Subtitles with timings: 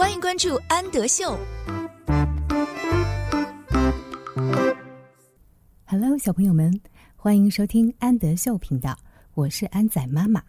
[0.00, 1.38] 欢迎关注安德秀。
[5.84, 6.80] Hello，小朋友们，
[7.16, 8.98] 欢迎收听安德秀频道，
[9.34, 10.42] 我是安仔妈妈，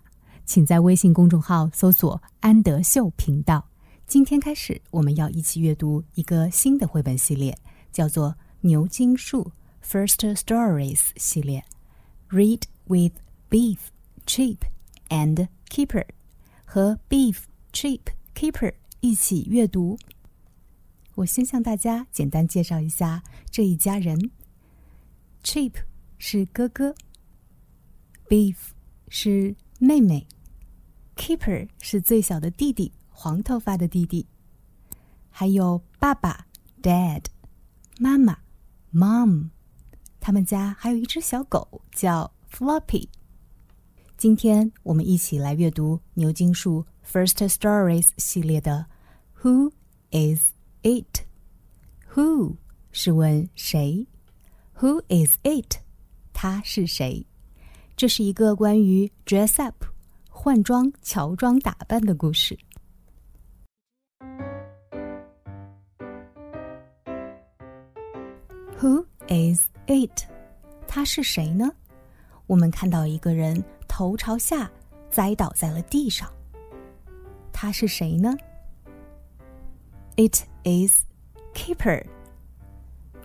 [0.45, 3.67] 请在微信公众号搜索“安德秀频道”。
[4.07, 7.59] 今天开始，我们要一起阅读一个新的绘本系列，
[7.91, 8.29] 叫做
[8.61, 9.51] 《牛津树
[9.85, 11.61] First Stories》系列。
[12.29, 13.15] Read with
[13.49, 13.79] Beef,
[14.25, 14.59] Cheap
[15.09, 16.05] and Keeper，
[16.63, 17.39] 和 Beef,
[17.73, 17.99] Cheap,
[18.33, 19.97] Keeper 一起阅读。
[21.15, 24.31] 我先向大家简单介绍一下这一家人。
[25.43, 25.73] Cheap
[26.17, 26.95] 是哥哥
[28.29, 28.55] ，Beef
[29.09, 30.27] 是妹妹
[31.15, 34.27] ，Keeper 是最小的弟弟，黄头发的弟弟，
[35.29, 36.45] 还有爸爸
[36.81, 37.25] Dad，
[37.99, 38.37] 妈妈
[38.93, 39.49] Mom，
[40.19, 43.09] 他们家还有一只小狗叫 Floppy。
[44.15, 48.85] 今天我们一起来阅读牛津树 First Stories 系列的
[49.41, 49.71] Who
[50.11, 52.57] is it？Who
[52.91, 54.07] 是问谁
[54.79, 55.79] ？Who is it？
[56.33, 57.25] 他是谁？
[57.95, 59.85] 这是一个关于 dress up
[60.29, 62.57] 换装、乔装打扮的故事。
[68.79, 70.23] Who is it？
[70.87, 71.69] 他是谁呢？
[72.47, 74.71] 我们看到一个人头朝下
[75.09, 76.31] 栽倒在了地上。
[77.61, 78.35] 他是谁呢
[80.15, 81.03] ？It is
[81.53, 82.03] Keeper。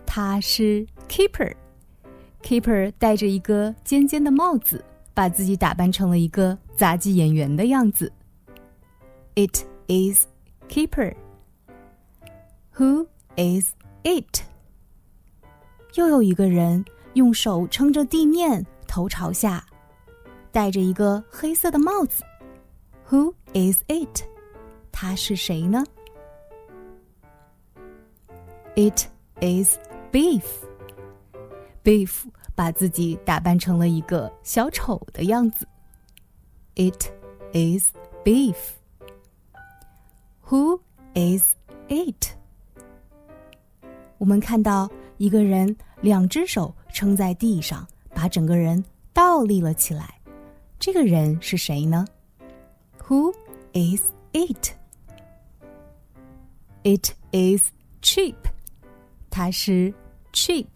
[0.05, 8.13] 他是 Keeper，Keeper 戴着一个尖尖的帽子，把自己打扮成了一个杂技演员的样子。
[9.33, 10.27] It is
[10.69, 11.15] Keeper.
[12.75, 14.43] Who is it?
[15.95, 19.65] 又有一个人用手撑着地面，头朝下，
[20.51, 22.23] 戴着一个黑色的帽子。
[23.09, 24.23] Who is it?
[24.91, 25.83] 他是谁呢
[28.75, 29.07] ？It
[29.39, 29.77] is
[30.11, 30.43] Beef,
[31.83, 35.65] Beef 把自己打扮成了一个小丑的样子。
[36.75, 37.05] It
[37.53, 37.91] is
[38.25, 38.57] Beef.
[40.49, 40.81] Who
[41.13, 41.55] is
[41.87, 42.31] it?
[44.17, 48.83] 我们看到一个人两只手撑在地上，把整个人
[49.13, 50.19] 倒立了起来。
[50.77, 52.05] 这个人是谁呢
[53.06, 53.34] ？Who
[53.72, 54.02] is
[54.32, 54.74] it?
[56.84, 57.70] It is
[58.02, 58.34] Cheap.
[59.30, 59.94] 他是
[60.32, 60.66] cheap。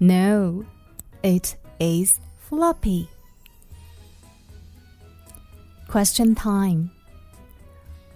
[0.00, 0.64] No,
[1.22, 3.08] it is floppy.
[5.88, 6.90] Question time.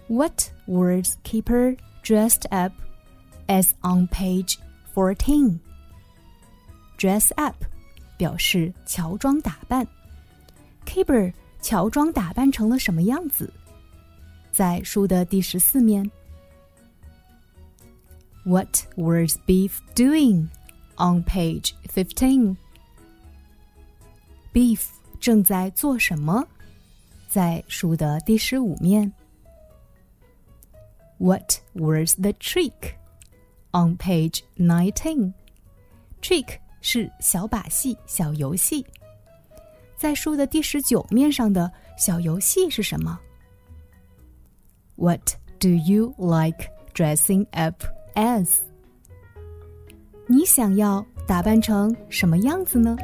[0.07, 2.71] What was Keeper dressed up
[3.47, 4.57] as on page
[4.93, 5.59] fourteen?
[6.97, 7.55] Dress up
[8.17, 9.87] 表示乔装打扮。
[10.85, 13.51] Keeper 乔装打扮成了什么样子？
[14.51, 16.09] 在书的第十四面。
[18.43, 20.47] What was Beef doing?
[20.95, 22.55] On page fifteen,
[24.51, 24.81] Beef
[25.19, 26.47] 正在做什么？
[27.27, 29.13] 在书的第十五面。
[31.19, 32.95] What was the trick?
[33.71, 35.33] On page nineteen,
[36.19, 38.83] Trick 是小把戏、小游戏。
[40.02, 43.16] 在书的第十九面上的小游戏是什么
[44.96, 47.84] ？What do you like dressing up
[48.16, 48.48] as?
[50.26, 52.96] 你想要打扮成什么样子呢？